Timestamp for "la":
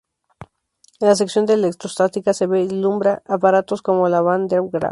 1.09-1.13, 4.09-4.21